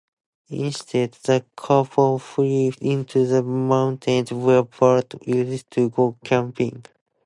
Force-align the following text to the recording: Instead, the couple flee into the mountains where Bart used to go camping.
Instead, 0.49 1.11
the 1.25 1.45
couple 1.55 2.17
flee 2.17 2.73
into 2.81 3.27
the 3.27 3.43
mountains 3.43 4.31
where 4.31 4.63
Bart 4.63 5.13
used 5.27 5.69
to 5.69 5.91
go 5.91 6.17
camping. 6.23 6.83